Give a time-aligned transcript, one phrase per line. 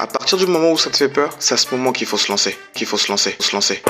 [0.00, 2.16] À partir du moment où ça te fait peur, c'est à ce moment qu'il faut
[2.16, 3.82] se lancer, qu'il faut se lancer, se lancer.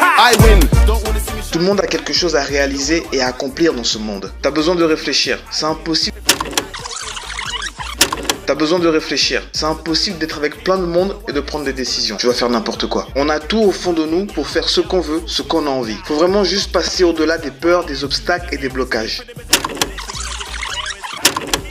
[1.53, 4.33] Tout le monde a quelque chose à réaliser et à accomplir dans ce monde.
[4.43, 5.38] T'as besoin de réfléchir.
[5.53, 6.17] C'est impossible.
[8.45, 9.49] T'as besoin de réfléchir.
[9.53, 12.17] C'est impossible d'être avec plein de monde et de prendre des décisions.
[12.17, 13.06] Tu vas faire n'importe quoi.
[13.15, 15.71] On a tout au fond de nous pour faire ce qu'on veut, ce qu'on a
[15.71, 15.97] envie.
[16.06, 19.23] Faut vraiment juste passer au-delà des peurs, des obstacles et des blocages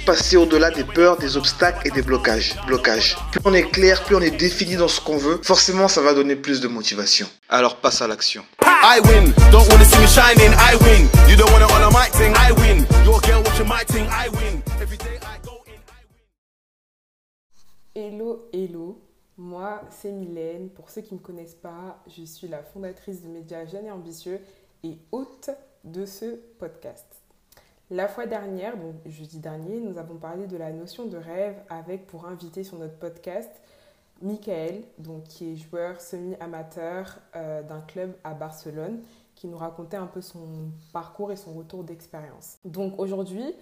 [0.09, 2.55] passer au-delà des peurs, des obstacles et des blocages.
[2.66, 3.16] Blocages.
[3.31, 6.16] Plus on est clair, plus on est défini dans ce qu'on veut, forcément ça va
[6.16, 7.27] donner plus de motivation.
[7.48, 8.44] Alors passe à l'action.
[8.63, 9.32] I win.
[9.52, 11.08] Don't wanna see me shining, I win.
[11.30, 12.88] You don't wanna on a mic thing, I win.
[13.05, 14.63] Your girl watching my thing, I win.
[14.82, 16.02] Every day I go in, I
[17.94, 18.12] win.
[18.12, 18.99] Hello, hello.
[19.38, 20.70] Moi, c'est Mylène.
[20.71, 23.91] Pour ceux qui ne me connaissent pas, je suis la fondatrice de Médias Jeunes et
[23.91, 24.41] Ambitieux
[24.84, 25.52] et hôte
[25.84, 27.05] de ce podcast.
[27.91, 32.05] La fois dernière, donc jeudi dernier, nous avons parlé de la notion de rêve avec
[32.05, 33.49] pour inviter sur notre podcast
[34.21, 38.99] Michael, donc qui est joueur semi-amateur euh, d'un club à Barcelone,
[39.34, 42.60] qui nous racontait un peu son parcours et son retour d'expérience.
[42.63, 43.55] Donc aujourd'hui,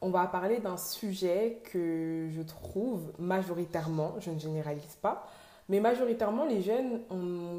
[0.00, 5.26] on va parler d'un sujet que je trouve majoritairement, je ne généralise pas,
[5.68, 7.00] mais majoritairement, les jeunes,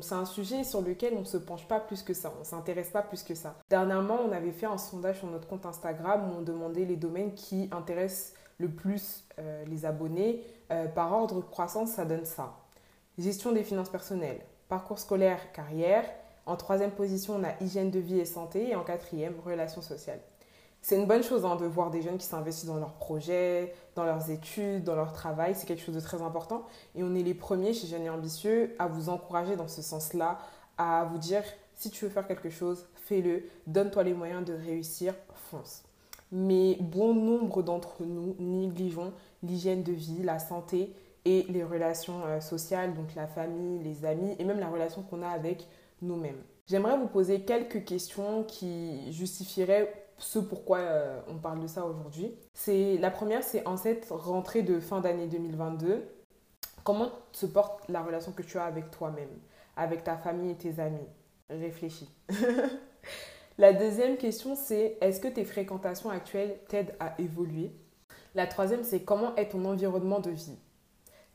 [0.02, 2.46] c'est un sujet sur lequel on ne se penche pas plus que ça, on ne
[2.46, 3.56] s'intéresse pas plus que ça.
[3.70, 7.34] Dernièrement, on avait fait un sondage sur notre compte Instagram où on demandait les domaines
[7.34, 10.44] qui intéressent le plus euh, les abonnés.
[10.72, 12.56] Euh, par ordre croissance, ça donne ça.
[13.18, 16.06] Gestion des finances personnelles, parcours scolaire, carrière.
[16.46, 18.70] En troisième position, on a hygiène de vie et santé.
[18.70, 20.22] Et en quatrième, relations sociales
[20.86, 24.04] c'est une bonne chose hein, de voir des jeunes qui s'investissent dans leurs projets, dans
[24.04, 25.56] leurs études, dans leur travail.
[25.56, 26.64] C'est quelque chose de très important.
[26.94, 30.38] Et on est les premiers chez Jeunes et Ambitieux à vous encourager dans ce sens-là,
[30.78, 31.42] à vous dire
[31.74, 35.16] si tu veux faire quelque chose, fais-le, donne-toi les moyens de réussir,
[35.50, 35.82] fonce.
[36.32, 40.94] Mais bon nombre d'entre nous négligeons l'hygiène de vie, la santé
[41.26, 45.24] et les relations euh, sociales, donc la famille, les amis et même la relation qu'on
[45.24, 45.68] a avec
[46.04, 46.44] nous-mêmes.
[46.68, 52.34] J'aimerais vous poser quelques questions qui justifieraient ce pourquoi euh, on parle de ça aujourd'hui.
[52.54, 56.08] C'est la première, c'est en cette rentrée de fin d'année 2022,
[56.84, 59.30] comment se porte la relation que tu as avec toi-même,
[59.76, 61.08] avec ta famille et tes amis?
[61.50, 62.10] Réfléchis.
[63.58, 67.72] la deuxième question, c'est est-ce que tes fréquentations actuelles t'aident à évoluer?
[68.34, 70.58] La troisième, c'est comment est ton environnement de vie?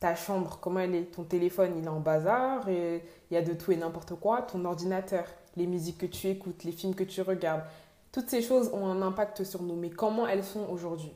[0.01, 1.15] Ta chambre, comment elle est?
[1.15, 4.43] Ton téléphone, il est en bazar, il y a de tout et n'importe quoi.
[4.43, 5.25] Ton ordinateur,
[5.57, 7.65] les musiques que tu écoutes, les films que tu regardes,
[8.13, 11.13] toutes ces choses ont un impact sur nous, mais comment elles sont aujourd'hui?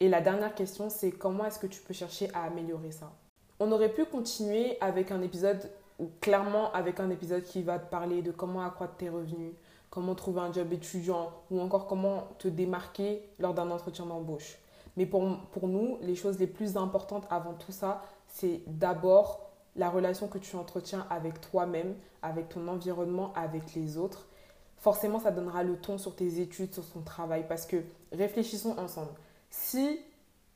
[0.00, 3.12] Et la dernière question, c'est comment est-ce que tu peux chercher à améliorer ça?
[3.60, 7.88] On aurait pu continuer avec un épisode, ou clairement avec un épisode qui va te
[7.88, 9.54] parler de comment accroître tes revenus,
[9.88, 14.58] comment trouver un job étudiant, ou encore comment te démarquer lors d'un entretien d'embauche.
[14.96, 19.40] Mais pour, pour nous, les choses les plus importantes avant tout ça, c'est d'abord
[19.76, 24.26] la relation que tu entretiens avec toi-même, avec ton environnement, avec les autres
[24.84, 27.46] forcément ça donnera le ton sur tes études, sur ton travail.
[27.48, 27.78] Parce que
[28.12, 29.12] réfléchissons ensemble.
[29.48, 29.98] Si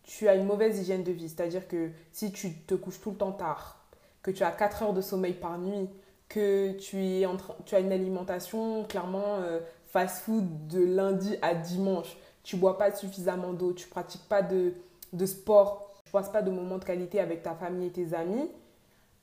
[0.02, 3.16] tu as une mauvaise hygiène de vie, c'est-à-dire que si tu te couches tout le
[3.16, 3.86] temps tard,
[4.22, 5.88] que tu as 4 heures de sommeil par nuit,
[6.28, 12.76] que tu, es as une alimentation clairement euh, fast-food de lundi à dimanche, tu bois
[12.76, 14.74] pas suffisamment d'eau, tu pratiques pas de,
[15.14, 18.50] de sport, tu passes pas de moments de qualité avec ta famille et tes amis,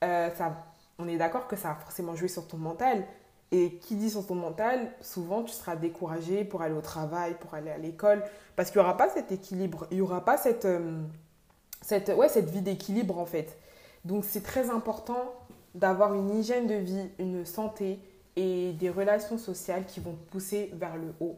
[0.03, 0.65] euh, ça,
[0.97, 3.05] on est d'accord que ça a forcément joué sur ton mental.
[3.51, 7.53] Et qui dit sur ton mental, souvent tu seras découragé pour aller au travail, pour
[7.53, 8.23] aller à l'école,
[8.55, 11.01] parce qu'il n'y aura pas cet équilibre, il n'y aura pas cette, euh,
[11.81, 13.57] cette, ouais, cette vie d'équilibre en fait.
[14.03, 15.33] Donc c'est très important
[15.75, 17.99] d'avoir une hygiène de vie, une santé
[18.35, 21.37] et des relations sociales qui vont pousser vers le haut.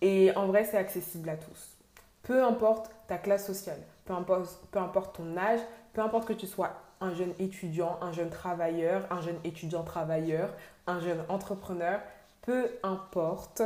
[0.00, 1.76] Et en vrai, c'est accessible à tous.
[2.22, 5.60] Peu importe ta classe sociale, peu importe, peu importe ton âge,
[5.92, 10.50] peu importe que tu sois un jeune étudiant, un jeune travailleur, un jeune étudiant travailleur,
[10.86, 12.00] un jeune entrepreneur,
[12.42, 13.62] peu importe,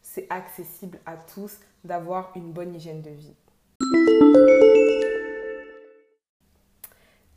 [0.00, 3.34] c'est accessible à tous d'avoir une bonne hygiène de vie.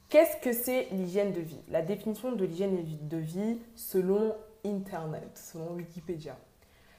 [0.10, 1.60] Qu'est-ce que c'est l'hygiène de vie?
[1.70, 6.38] La définition de l'hygiène de vie selon Internet, selon Wikipédia.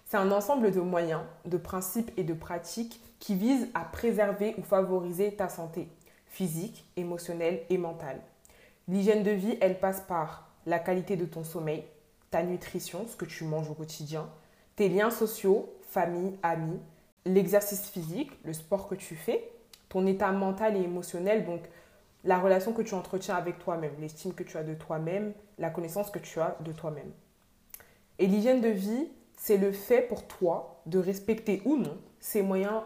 [0.05, 4.63] C'est un ensemble de moyens, de principes et de pratiques qui visent à préserver ou
[4.63, 5.89] favoriser ta santé
[6.27, 8.21] physique, émotionnelle et mentale.
[8.89, 11.85] L'hygiène de vie, elle passe par la qualité de ton sommeil,
[12.31, 14.29] ta nutrition, ce que tu manges au quotidien,
[14.77, 16.79] tes liens sociaux, famille, amis,
[17.25, 19.51] l'exercice physique, le sport que tu fais,
[19.89, 21.63] ton état mental et émotionnel, donc
[22.25, 26.11] la relation que tu entretiens avec toi-même, l'estime que tu as de toi-même, la connaissance
[26.11, 27.11] que tu as de toi-même.
[28.19, 32.83] Et l'hygiène de vie, c'est le fait pour toi de respecter ou non ces moyens,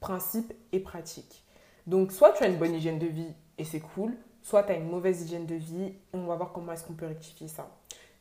[0.00, 1.44] principes et pratiques.
[1.86, 4.76] Donc soit tu as une bonne hygiène de vie et c'est cool, soit tu as
[4.76, 7.68] une mauvaise hygiène de vie on va voir comment est-ce qu'on peut rectifier ça.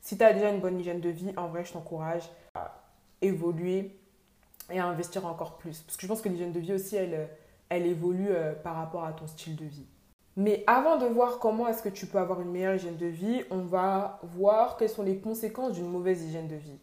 [0.02, 2.24] Si tu as déjà une bonne hygiène de vie, en vrai, je t'encourage
[2.56, 2.74] à
[3.22, 3.96] évoluer
[4.72, 5.82] et à investir encore plus.
[5.82, 7.30] Parce que je pense que l'hygiène de vie aussi, elle,
[7.70, 9.86] elle évolue euh, par rapport à ton style de vie.
[10.36, 13.44] Mais avant de voir comment est-ce que tu peux avoir une meilleure hygiène de vie,
[13.52, 16.80] on va voir quelles sont les conséquences d'une mauvaise hygiène de vie.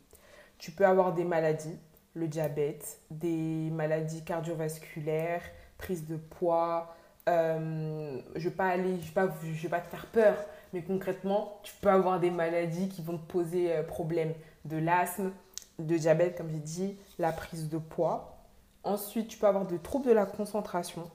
[0.59, 1.77] Tu peux avoir des maladies,
[2.15, 5.43] le diabète, des maladies cardiovasculaires,
[5.79, 6.95] prise de poids.
[7.29, 10.35] Euh, je ne vais pas aller, je vais pas, je vais pas te faire peur,
[10.73, 14.33] mais concrètement, tu peux avoir des maladies qui vont te poser euh, problème,
[14.65, 15.33] de l'asthme,
[15.79, 18.37] de diabète, comme j'ai dit, la prise de poids.
[18.85, 21.11] Ensuite, tu peux avoir des troubles de la concentration.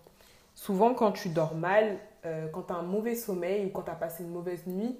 [0.54, 3.92] Souvent, quand tu dors mal, euh, quand tu as un mauvais sommeil ou quand tu
[3.92, 4.98] as passé une mauvaise nuit,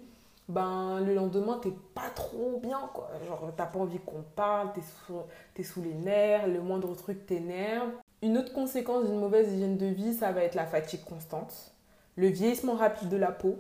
[0.48, 2.90] ben, le lendemain, tu pas trop bien.
[2.94, 3.10] Quoi.
[3.28, 7.90] Genre, tu pas envie qu'on parle, tu es, sous les nerfs, le moindre truc t'énerve.
[8.22, 11.74] Une autre conséquence d'une mauvaise hygiène de vie, ça va être la fatigue constante,
[12.16, 13.60] le vieillissement rapide de la peau,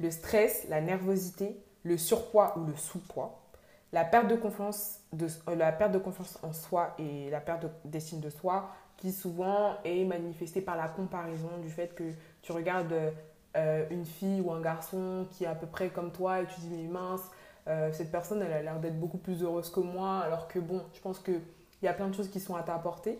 [0.00, 3.40] le stress, la nervosité, le surpoids ou le sous-poids,
[3.92, 8.20] la perte de confiance, euh, la perte de confiance en soi et la perte d'estime
[8.20, 12.04] de soi, qui souvent est manifestée par la comparaison du fait que
[12.42, 12.94] tu regardes
[13.56, 16.60] euh, une fille ou un garçon qui est à peu près comme toi et tu
[16.60, 17.22] dis mais mince,
[17.66, 20.82] euh, cette personne elle a l'air d'être beaucoup plus heureuse que moi alors que bon,
[20.94, 21.40] je pense qu'il
[21.82, 23.18] y a plein de choses qui sont à ta portée.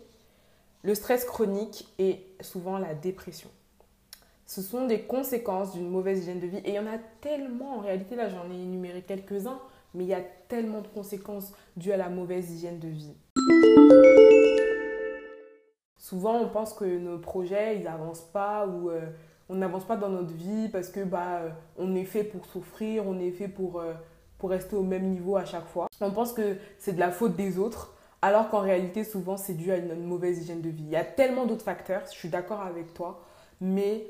[0.82, 3.50] Le stress chronique et souvent la dépression.
[4.46, 7.78] Ce sont des conséquences d'une mauvaise hygiène de vie et il y en a tellement
[7.78, 9.58] en réalité, là j'en ai énuméré quelques-uns,
[9.92, 13.14] mais il y a tellement de conséquences dues à la mauvaise hygiène de vie.
[15.98, 19.10] Souvent, on pense que nos projets, ils n'avancent pas ou euh,
[19.48, 23.06] on n'avance pas dans notre vie parce que bah, euh, on est fait pour souffrir,
[23.06, 23.94] on est fait euh,
[24.38, 25.88] pour rester au même niveau à chaque fois.
[26.00, 29.70] On pense que c'est de la faute des autres, alors qu'en réalité, souvent, c'est dû
[29.70, 30.84] à une, mauvaise hygiène de vie.
[30.84, 33.22] Il y a tellement d'autres facteurs, je suis d'accord avec toi,
[33.60, 34.06] mais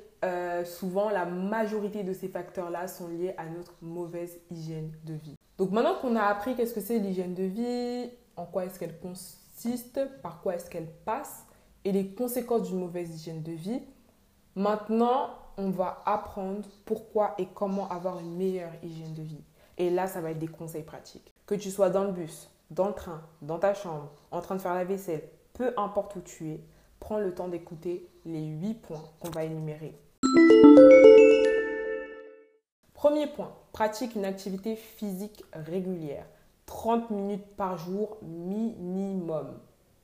[0.65, 5.37] souvent, la majorité de ces facteurs-là sont liés à notre mauvaise hygiène de vie.
[5.59, 8.99] Donc maintenant qu'on a appris qu'est-ce que c'est l'hygiène de vie, en quoi est-ce qu'elle
[8.99, 11.45] consiste, par quoi est-ce qu'elle passe,
[11.85, 13.83] et les conséquences d'une mauvaise hygiène de vie,
[14.55, 19.43] maintenant on va apprendre pourquoi et comment avoir une meilleure hygiène de vie.
[19.77, 21.33] Et là, ça va être des conseils pratiques.
[21.47, 24.61] Que tu sois dans le bus, dans le train, dans ta chambre, en train de
[24.61, 25.23] faire la vaisselle,
[25.55, 26.61] peu importe où tu es,
[27.01, 29.99] prends le temps d'écouter les 8 points qu'on va énumérer.
[32.93, 36.27] Premier point, pratique une activité physique régulière.
[36.67, 39.59] 30 minutes par jour minimum.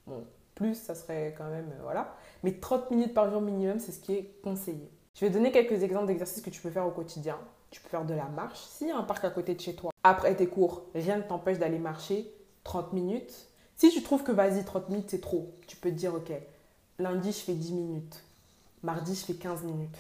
[0.07, 0.25] Bon,
[0.55, 2.15] plus, ça serait quand même, euh, voilà.
[2.43, 4.91] Mais 30 minutes par jour minimum, c'est ce qui est conseillé.
[5.15, 7.39] Je vais donner quelques exemples d'exercices que tu peux faire au quotidien.
[7.71, 8.61] Tu peux faire de la marche.
[8.61, 11.23] S'il y a un parc à côté de chez toi, après tes cours, rien ne
[11.23, 12.33] t'empêche d'aller marcher
[12.65, 13.49] 30 minutes.
[13.77, 16.33] Si tu trouves que vas-y, 30 minutes, c'est trop, tu peux te dire, ok,
[16.99, 18.25] lundi, je fais 10 minutes.
[18.83, 19.99] Mardi, je fais 15 minutes.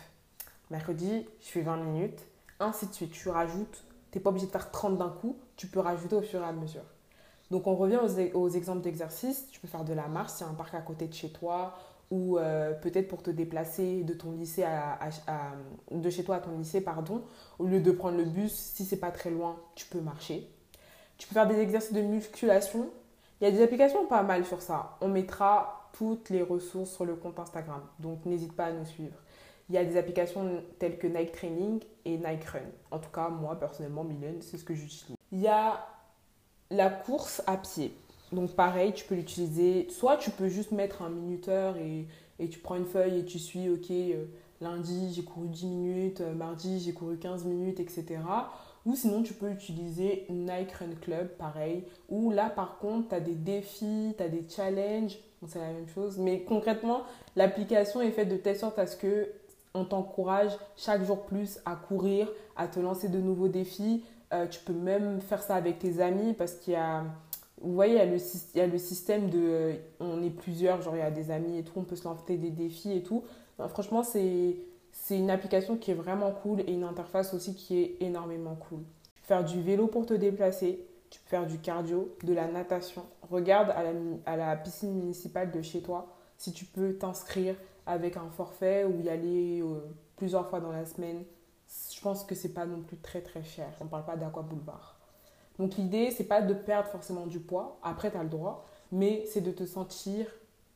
[0.70, 2.20] Mercredi, je fais 20 minutes
[2.60, 3.12] ainsi de suite.
[3.12, 6.22] Tu rajoutes, tu n'es pas obligé de faire 30 d'un coup, tu peux rajouter au
[6.22, 6.84] fur et à mesure.
[7.50, 8.00] Donc on revient
[8.34, 9.48] aux, exemples d'exercices.
[9.50, 11.30] Tu peux faire de la marche, s'il y a un parc à côté de chez
[11.30, 11.74] toi,
[12.10, 14.66] ou euh, peut-être pour te déplacer de ton lycée
[15.90, 17.22] de chez toi à ton lycée, pardon,
[17.58, 20.50] au lieu de prendre le bus, si c'est pas très loin, tu peux marcher.
[21.18, 22.90] Tu peux faire des exercices de musculation.
[23.40, 24.96] Il y a des applications pas mal sur ça.
[25.00, 29.16] On mettra toutes les ressources sur le compte Instagram, donc n'hésite pas à nous suivre.
[29.68, 32.60] Il y a des applications telles que Nike Training et Nike Run.
[32.90, 35.16] En tout cas, moi, personnellement, Mylène, c'est ce que j'utilise.
[35.32, 35.86] Il y a
[36.70, 37.96] la course à pied.
[38.32, 39.88] Donc pareil, tu peux l'utiliser.
[39.90, 42.06] Soit tu peux juste mettre un minuteur et,
[42.38, 44.24] et, tu prends une feuille et tu suis, ok, euh,
[44.60, 48.18] lundi j'ai couru 10 minutes, euh, mardi j'ai couru 15 minutes, etc.
[48.86, 51.84] Ou sinon tu peux utiliser Nike Run Club, pareil.
[52.08, 55.18] Ou là par contre, tu as des défis, tu as des challenges.
[55.46, 56.18] c'est la même chose.
[56.18, 57.02] Mais concrètement,
[57.36, 59.28] l'application est faite de telle sorte à ce que
[59.74, 64.04] on t'encourage chaque jour plus à courir, à te lancer de nouveaux défis.
[64.32, 67.04] Euh, tu peux même faire ça avec tes amis parce qu'il y a,
[67.60, 68.16] vous voyez, il y a le,
[68.54, 71.30] il y a le système de, euh, on est plusieurs, genre il y a des
[71.30, 73.24] amis et tout, on peut se lancer des défis et tout.
[73.68, 74.56] franchement, c'est,
[74.96, 78.80] c'est une application qui est vraiment cool et une interface aussi qui est énormément cool.
[79.22, 83.04] Faire du vélo pour te déplacer, tu peux faire du cardio, de la natation.
[83.30, 83.90] Regarde à la,
[84.24, 86.08] à la piscine municipale de chez toi
[86.38, 89.80] si tu peux t'inscrire avec un forfait ou y aller euh,
[90.16, 91.24] plusieurs fois dans la semaine,
[91.92, 93.68] je pense que c'est pas non plus très très cher.
[93.80, 94.98] On ne parle pas d'Aqua Boulevard.
[95.58, 99.24] Donc l'idée, c'est pas de perdre forcément du poids, après tu as le droit, mais
[99.26, 100.26] c'est de te sentir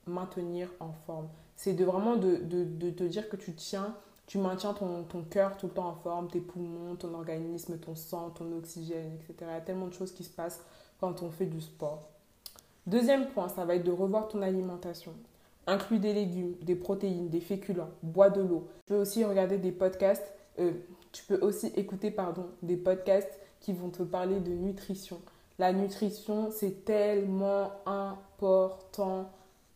[0.06, 1.28] maintenir en forme.
[1.56, 3.96] C'est de vraiment de, de, de, te dire que tu tiens,
[4.28, 7.97] tu maintiens ton, ton cœur tout le temps en forme, tes poumons, ton organisme, ton
[7.97, 9.35] sang, ton oxygène, etc.
[9.40, 10.62] Il y a tellement de choses qui se passent
[11.00, 12.08] quand on fait du sport.
[12.87, 15.12] Deuxième point, ça va être de revoir ton alimentation.
[15.66, 18.68] Inclus des légumes, des protéines, des féculents, bois de l'eau.
[18.87, 20.73] Tu peux aussi regarder des podcasts euh,
[21.12, 25.20] tu peux aussi écouter pardon, des podcasts qui vont te parler de nutrition.
[25.58, 29.30] La nutrition, c'est tellement important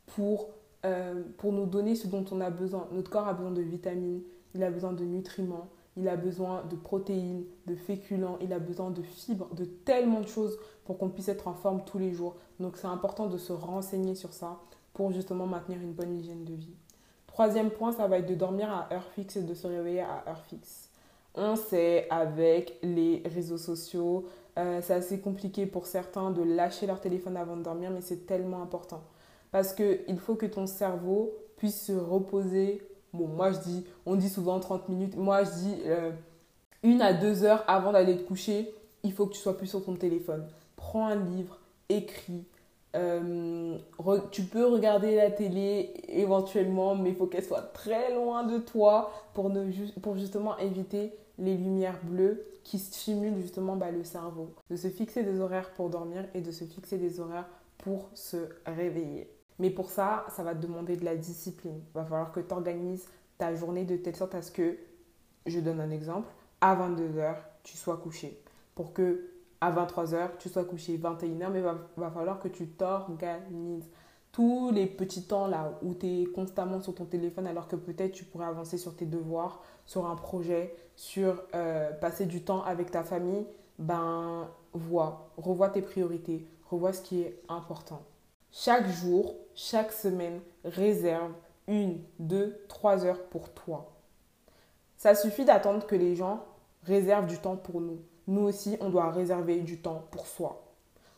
[0.06, 0.48] pour,
[0.84, 2.86] euh, pour nous donner ce dont on a besoin.
[2.92, 4.22] Notre corps a besoin de vitamines,
[4.54, 8.90] il a besoin de nutriments, il a besoin de protéines, de féculents, il a besoin
[8.90, 12.36] de fibres, de tellement de choses pour qu'on puisse être en forme tous les jours.
[12.60, 14.60] Donc c'est important de se renseigner sur ça
[14.94, 16.74] pour justement maintenir une bonne hygiène de vie.
[17.26, 20.24] Troisième point, ça va être de dormir à heure fixe et de se réveiller à
[20.28, 20.90] heure fixe.
[21.34, 24.26] On sait avec les réseaux sociaux,
[24.58, 28.26] euh, c'est assez compliqué pour certains de lâcher leur téléphone avant de dormir, mais c'est
[28.26, 29.02] tellement important.
[29.50, 32.82] Parce qu'il faut que ton cerveau puisse se reposer.
[33.12, 35.16] Bon, moi je dis, on dit souvent 30 minutes.
[35.16, 36.10] Moi je dis euh,
[36.82, 39.84] une à deux heures avant d'aller te coucher, il faut que tu sois plus sur
[39.84, 40.46] ton téléphone.
[40.76, 42.44] Prends un livre, écris,
[42.94, 43.78] euh,
[44.30, 49.12] tu peux regarder la télé éventuellement, mais il faut qu'elle soit très loin de toi
[49.32, 49.50] pour,
[50.16, 54.50] justement éviter les lumières bleues qui stimulent justement bah, le cerveau.
[54.70, 58.36] De se fixer des horaires pour dormir et de se fixer des horaires pour se
[58.66, 59.28] réveiller.
[59.62, 61.80] Mais pour ça, ça va te demander de la discipline.
[61.90, 63.06] Il va falloir que tu organises
[63.38, 64.76] ta journée de telle sorte à ce que,
[65.46, 66.28] je donne un exemple,
[66.60, 68.42] à 22h, tu sois couché.
[68.74, 73.88] Pour que à 23h, tu sois couché 21h, mais va, va, falloir que tu t'organises.
[74.32, 78.10] Tous les petits temps là où tu es constamment sur ton téléphone alors que peut-être
[78.10, 82.90] tu pourrais avancer sur tes devoirs, sur un projet, sur euh, passer du temps avec
[82.90, 83.46] ta famille,
[83.78, 88.02] ben vois, revois tes priorités, revois ce qui est important.
[88.50, 91.32] Chaque jour, chaque semaine, réserve
[91.68, 93.92] une, deux, trois heures pour toi.
[94.96, 96.44] Ça suffit d'attendre que les gens
[96.84, 100.62] réservent du temps pour nous nous aussi, on doit réserver du temps pour soi.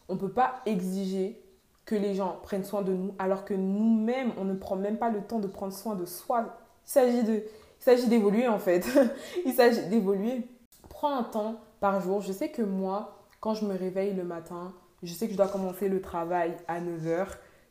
[0.08, 1.40] On ne peut pas exiger
[1.84, 5.10] que les gens prennent soin de nous alors que nous-mêmes, on ne prend même pas
[5.10, 6.56] le temps de prendre soin de soi.
[6.96, 7.42] Il
[7.78, 8.86] s'agit d'évoluer en fait.
[9.44, 10.48] il s'agit d'évoluer.
[10.88, 12.20] Prends un temps par jour.
[12.22, 14.72] Je sais que moi, quand je me réveille le matin,
[15.02, 17.26] je sais que je dois commencer le travail à 9h.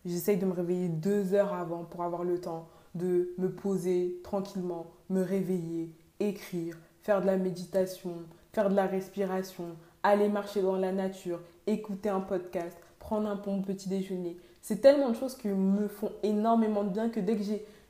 [0.06, 4.88] J'essaye de me réveiller deux heures avant pour avoir le temps de me poser tranquillement,
[5.10, 8.14] me réveiller, écrire, faire de la méditation,
[8.52, 13.62] faire de la respiration, aller marcher dans la nature, écouter un podcast, prendre un bon
[13.62, 14.38] petit déjeuner.
[14.62, 17.44] C'est tellement de choses qui me font énormément de bien que dès que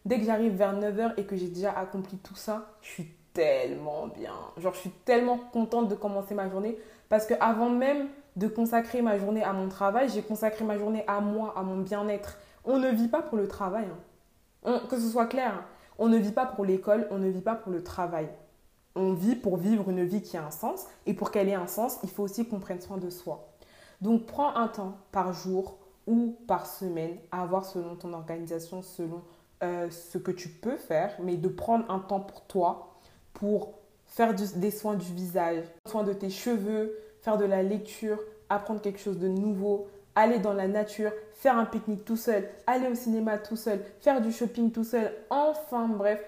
[0.05, 4.08] dès que j'arrive vers 9h et que j'ai déjà accompli tout ça, je suis tellement
[4.08, 4.34] bien.
[4.58, 6.77] Genre je suis tellement contente de commencer ma journée
[7.10, 11.04] parce que avant même de consacrer ma journée à mon travail, j'ai consacré ma journée
[11.08, 12.38] à moi, à mon bien-être.
[12.66, 13.86] On ne vit pas pour le travail.
[14.66, 14.82] Hein.
[14.90, 15.66] que ce soit clair, hein.
[16.00, 18.30] on ne vit pas pour l'école, on ne vit pas pour le travail
[18.96, 20.86] on vit pour vivre une vie qui a un sens.
[21.06, 23.50] Et pour qu'elle ait un sens, il faut aussi qu'on prenne soin de soi.
[24.02, 29.22] Donc prends un temps par jour ou par semaine à avoir selon ton organisation, selon
[29.63, 32.98] euh, ce que tu peux faire, mais de prendre un temps pour toi,
[33.34, 38.82] pour faire des soins du visage, soins de tes cheveux, faire de la lecture, apprendre
[38.82, 42.96] quelque chose de nouveau, aller dans la nature, faire un pique-nique tout seul, aller au
[42.96, 45.12] cinéma tout seul, faire du shopping tout seul.
[45.30, 46.22] Enfin bref,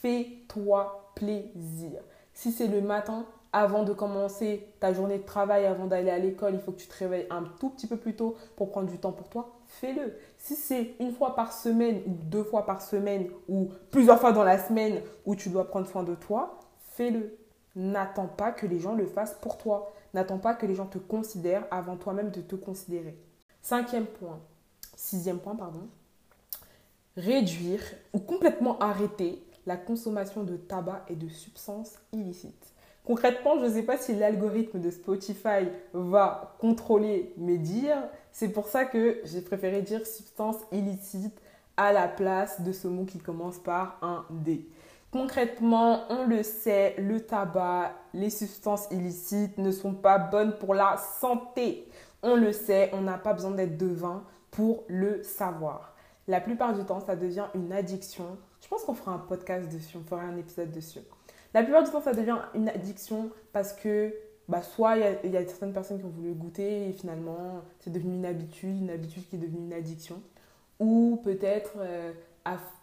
[0.00, 2.00] fais-toi plaisir.
[2.32, 6.54] Si c'est le matin, avant de commencer ta journée de travail, avant d'aller à l'école,
[6.54, 8.98] il faut que tu te réveilles un tout petit peu plus tôt pour prendre du
[8.98, 10.14] temps pour toi, fais-le.
[10.38, 14.44] Si c'est une fois par semaine ou deux fois par semaine ou plusieurs fois dans
[14.44, 16.58] la semaine où tu dois prendre soin de toi,
[16.94, 17.36] fais-le.
[17.76, 19.92] N'attends pas que les gens le fassent pour toi.
[20.18, 23.16] N'attends pas que les gens te considèrent avant toi-même de te considérer.
[23.62, 24.40] Cinquième point,
[24.96, 25.86] sixième point, pardon.
[27.16, 27.80] Réduire
[28.12, 32.72] ou complètement arrêter la consommation de tabac et de substances illicites.
[33.04, 38.02] Concrètement, je ne sais pas si l'algorithme de Spotify va contrôler mes dires.
[38.32, 41.40] C'est pour ça que j'ai préféré dire substances illicites
[41.76, 44.68] à la place de ce mot qui commence par un D.
[45.10, 50.96] Concrètement, on le sait, le tabac, les substances illicites ne sont pas bonnes pour la
[51.20, 51.88] santé.
[52.22, 55.94] On le sait, on n'a pas besoin d'être devin pour le savoir.
[56.26, 59.96] La plupart du temps, ça devient une addiction je pense qu'on fera un podcast dessus,
[59.96, 61.00] on fera un épisode dessus.
[61.54, 64.14] La plupart du temps, ça devient une addiction parce que
[64.48, 68.14] bah, soit il y, a certaines personnes qui ont voulu goûter et finalement c'est devenu
[68.14, 70.22] une habitude, une habitude qui est devenue une addiction.
[70.80, 72.12] Ou peut-être euh,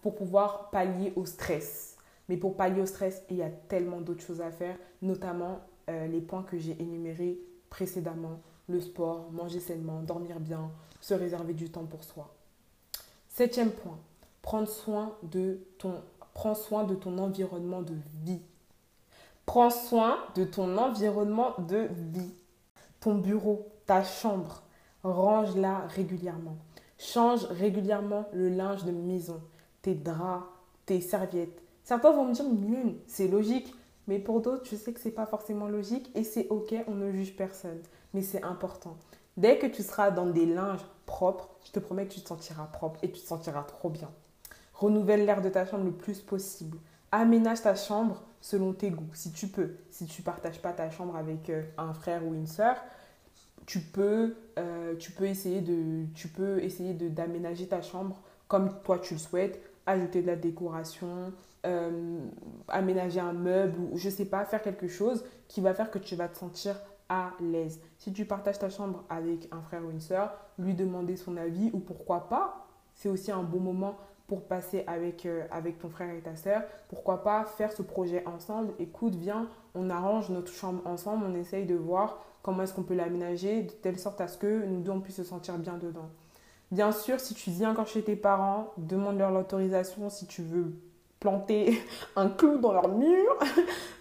[0.02, 1.95] pour pouvoir pallier au stress.
[2.30, 6.08] Mais pour pallier au stress, il y a tellement d'autres choses à faire, notamment euh,
[6.08, 7.40] les points que j'ai énumérés
[7.70, 8.42] précédemment.
[8.68, 12.34] Le sport, manger sainement, dormir bien, se réserver du temps pour soi.
[13.28, 14.00] Septième point,
[14.42, 14.68] prendre
[16.34, 18.42] prends soin de ton environnement de vie.
[19.46, 22.34] Prends soin de ton environnement de vie.
[23.00, 24.64] Ton bureau, ta chambre,
[25.04, 26.58] range-la régulièrement.
[26.98, 29.42] Change régulièrement le linge de maison,
[29.82, 30.46] tes draps,
[30.86, 31.62] tes serviettes.
[31.86, 32.46] Certains vont me dire,
[33.08, 33.74] c'est logique,
[34.08, 37.12] Mais pour d'autres, je sais que c'est pas forcément logique et c'est ok, on ne
[37.12, 37.80] juge personne.
[38.14, 38.98] Mais c'est important.
[39.38, 42.66] Dès que tu seras dans des linges propres, je te promets que tu te sentiras
[42.66, 44.10] propre et tu te sentiras trop bien.
[44.74, 46.78] Renouvelle l'air de ta chambre le plus possible.
[47.12, 49.76] Aménage ta chambre selon tes goûts, si tu peux.
[49.90, 52.78] Si tu ne partages pas ta chambre avec euh, un frère ou une soeur,
[53.66, 59.20] tu peux, euh, essayer de, tu peux essayer d'aménager ta chambre comme toi tu le
[59.20, 61.34] souhaites, ajouter de la décoration,
[61.66, 62.20] euh,
[62.68, 66.16] aménager un meuble ou je sais pas, faire quelque chose qui va faire que tu
[66.16, 66.80] vas te sentir
[67.10, 67.80] à l'aise.
[67.98, 71.70] Si tu partages ta chambre avec un frère ou une soeur, lui demander son avis
[71.74, 76.14] ou pourquoi pas, c'est aussi un bon moment pour passer avec, euh, avec ton frère
[76.16, 76.64] et ta soeur.
[76.90, 78.74] Pourquoi pas faire ce projet ensemble?
[78.80, 82.96] Écoute, viens, on arrange notre chambre ensemble, on essaye de voir comment est-ce qu'on peut
[82.96, 86.10] l'aménager de telle sorte à ce que nous deux, on puisse se sentir bien dedans.
[86.72, 90.76] Bien sûr, si tu viens encore chez tes parents, demande-leur l'autorisation si tu veux
[91.26, 91.82] planter
[92.16, 93.38] un clou dans leur mur.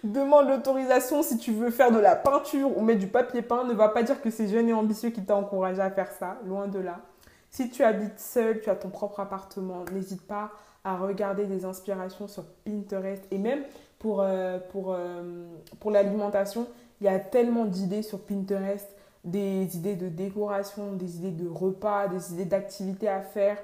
[0.03, 3.63] demande l'autorisation si tu veux faire de la peinture ou mettre du papier peint.
[3.63, 6.37] Ne va pas dire que c'est jeune et ambitieux qui t'a encouragé à faire ça,
[6.45, 6.99] loin de là.
[7.49, 10.51] Si tu habites seul, tu as ton propre appartement, n'hésite pas
[10.83, 13.63] à regarder des inspirations sur Pinterest et même
[13.97, 15.47] pour, euh, euh,
[15.79, 16.67] pour l'alimentation,
[17.01, 18.87] il y a tellement d'idées sur Pinterest,
[19.23, 23.57] des idées de décoration, des idées de repas, des idées d'activités à faire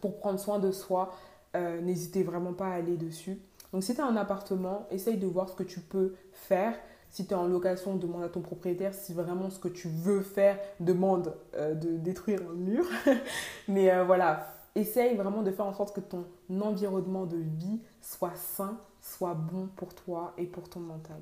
[0.00, 1.10] pour prendre soin de soi.
[1.56, 3.40] Euh, n'hésitez vraiment pas à aller dessus.
[3.72, 6.74] Donc si tu as un appartement, essaye de voir ce que tu peux faire.
[7.10, 10.20] Si tu es en location, demande à ton propriétaire si vraiment ce que tu veux
[10.20, 12.84] faire demande euh, de détruire un mur.
[13.68, 16.24] Mais euh, voilà, essaye vraiment de faire en sorte que ton
[16.60, 21.20] environnement de vie soit sain, soit bon pour toi et pour ton mental.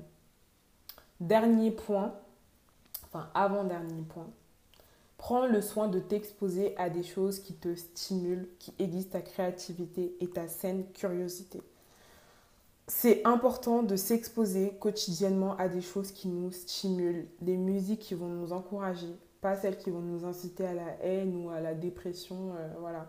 [1.19, 2.13] Dernier point,
[3.05, 4.27] enfin avant-dernier point,
[5.17, 10.15] prends le soin de t'exposer à des choses qui te stimulent, qui aiguisent ta créativité
[10.19, 11.61] et ta saine curiosité.
[12.87, 18.29] C'est important de s'exposer quotidiennement à des choses qui nous stimulent, des musiques qui vont
[18.29, 22.53] nous encourager, pas celles qui vont nous inciter à la haine ou à la dépression,
[22.57, 23.07] euh, voilà.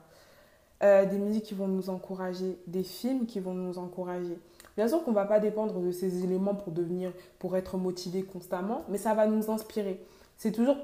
[0.82, 4.38] Euh, des musiques qui vont nous encourager, des films qui vont nous encourager.
[4.76, 8.22] Bien sûr qu'on ne va pas dépendre de ces éléments pour devenir, pour être motivé
[8.22, 10.00] constamment, mais ça va nous inspirer.
[10.38, 10.76] C'est toujours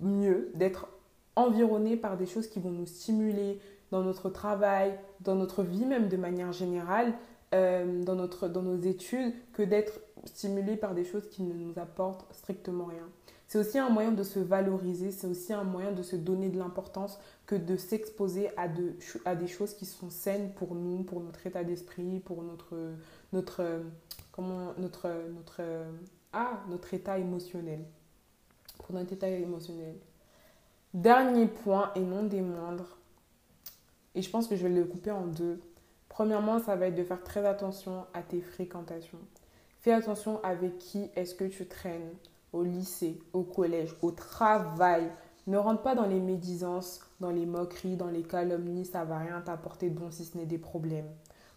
[0.00, 0.88] mieux d'être
[1.36, 6.08] environné par des choses qui vont nous stimuler dans notre travail, dans notre vie même
[6.08, 7.12] de manière générale,
[7.54, 11.78] euh, dans, notre, dans nos études, que d'être stimulé par des choses qui ne nous
[11.78, 13.06] apportent strictement rien.
[13.48, 16.58] C'est aussi un moyen de se valoriser, c'est aussi un moyen de se donner de
[16.58, 18.94] l'importance que de s'exposer à, de,
[19.26, 22.74] à des choses qui sont saines pour nous, pour notre état d'esprit, pour notre,
[23.34, 23.82] notre,
[24.30, 25.60] comment, notre, notre,
[26.32, 27.84] ah, notre état émotionnel.
[28.82, 29.96] Pour notre état émotionnel.
[30.94, 32.98] Dernier point et non des moindres,
[34.14, 35.60] et je pense que je vais le couper en deux.
[36.08, 39.18] Premièrement, ça va être de faire très attention à tes fréquentations.
[39.80, 42.12] Fais attention avec qui est-ce que tu traînes
[42.52, 45.10] au lycée, au collège, au travail.
[45.46, 49.40] Ne rentre pas dans les médisances, dans les moqueries, dans les calomnies, ça va rien
[49.40, 51.08] t'apporter de bon si ce n'est des problèmes.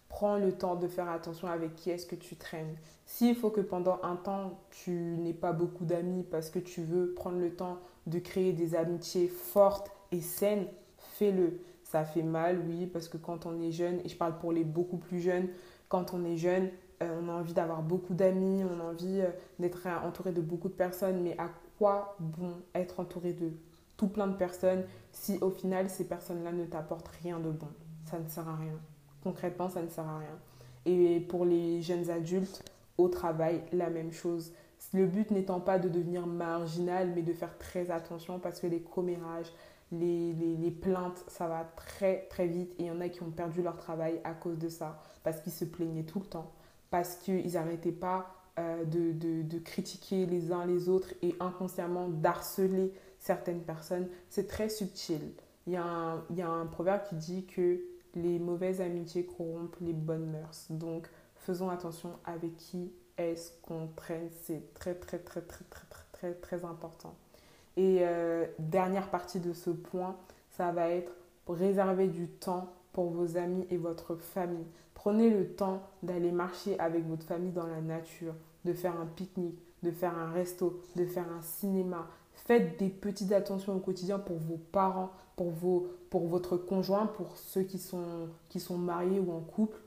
[0.08, 2.76] Prends le temps de faire attention avec qui est-ce que tu traînes.
[3.04, 7.12] S'il faut que pendant un temps, tu n'aies pas beaucoup d'amis parce que tu veux
[7.14, 10.66] prendre le temps de créer des amitiés fortes et saines,
[10.98, 11.60] fais-le.
[11.82, 14.64] Ça fait mal, oui, parce que quand on est jeune, et je parle pour les
[14.64, 15.48] beaucoup plus jeunes,
[15.88, 16.68] quand on est jeune,
[17.02, 20.68] euh, on a envie d'avoir beaucoup d'amis, on a envie euh, d'être entouré de beaucoup
[20.68, 23.52] de personnes, mais à quoi bon être entouré de
[23.96, 27.68] tout plein de personnes si au final ces personnes-là ne t'apportent rien de bon?
[28.10, 28.78] Ça ne sert à rien.
[29.26, 30.38] Concrètement, ça ne sert à rien.
[30.84, 32.62] Et pour les jeunes adultes,
[32.96, 34.52] au travail, la même chose.
[34.94, 38.78] Le but n'étant pas de devenir marginal, mais de faire très attention parce que les
[38.78, 39.52] commérages,
[39.90, 42.72] les, les, plaintes, ça va très très vite.
[42.78, 45.40] Et il y en a qui ont perdu leur travail à cause de ça, parce
[45.40, 46.52] qu'ils se plaignaient tout le temps,
[46.90, 52.06] parce qu'ils n'arrêtaient pas euh, de, de, de, critiquer les uns les autres et inconsciemment
[52.08, 54.06] d'harceler certaines personnes.
[54.30, 55.32] C'est très subtil.
[55.66, 57.80] Il y, a il y a un proverbe qui dit que
[58.16, 60.66] les mauvaises amitiés corrompent les bonnes mœurs.
[60.70, 64.28] Donc, faisons attention avec qui est-ce qu'on traîne.
[64.42, 67.14] C'est très, très, très, très, très, très, très, très important.
[67.76, 70.16] Et euh, dernière partie de ce point,
[70.50, 71.12] ça va être
[71.46, 74.66] réserver du temps pour vos amis et votre famille.
[74.94, 79.60] Prenez le temps d'aller marcher avec votre famille dans la nature, de faire un pique-nique,
[79.82, 82.08] de faire un resto, de faire un cinéma.
[82.46, 87.36] Faites des petites attentions au quotidien pour vos parents, pour, vos, pour votre conjoint, pour
[87.36, 89.80] ceux qui sont, qui sont mariés ou en couple.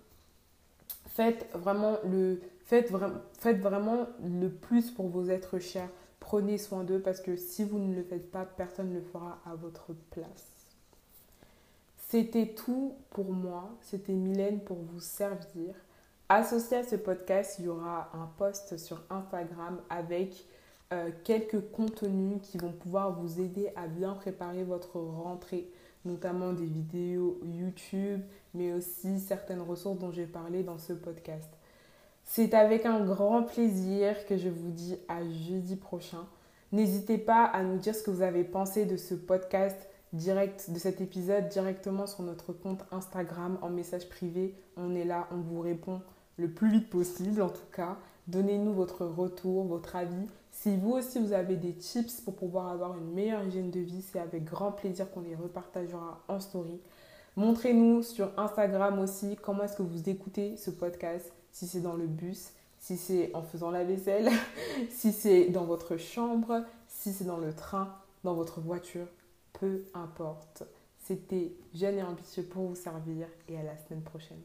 [1.08, 2.91] Faites vraiment, le, faites,
[3.39, 5.89] faites vraiment le plus pour vos êtres chers.
[6.19, 9.39] Prenez soin d'eux parce que si vous ne le faites pas, personne ne le fera
[9.45, 10.50] à votre place.
[12.10, 13.69] C'était tout pour moi.
[13.82, 15.76] C'était Mylène pour vous servir.
[16.28, 20.45] Associé à ce podcast, il y aura un post sur Instagram avec
[20.91, 25.69] euh, quelques contenus qui vont pouvoir vous aider à bien préparer votre rentrée,
[26.04, 28.21] notamment des vidéos YouTube,
[28.56, 31.49] mais aussi certaines ressources dont j'ai parlé dans ce podcast.
[32.23, 36.28] C'est avec un grand plaisir que je vous dis à jeudi prochain.
[36.71, 40.80] N'hésitez pas à nous dire ce que vous avez pensé de ce podcast direct, de
[40.80, 44.56] cet épisode directement sur notre compte Instagram en message privé.
[44.78, 46.02] On est là, on vous répond
[46.38, 47.97] le plus vite possible en tout cas.
[48.28, 50.28] Donnez-nous votre retour, votre avis.
[50.51, 54.01] Si vous aussi vous avez des tips pour pouvoir avoir une meilleure hygiène de vie,
[54.01, 56.79] c'est avec grand plaisir qu'on les repartagera en story.
[57.35, 62.07] Montrez-nous sur Instagram aussi comment est-ce que vous écoutez ce podcast, si c'est dans le
[62.07, 64.29] bus, si c'est en faisant la vaisselle,
[64.89, 69.07] si c'est dans votre chambre, si c'est dans le train, dans votre voiture,
[69.53, 70.63] peu importe.
[70.97, 74.41] C'était jeune et ambitieux pour vous servir et à la semaine prochaine.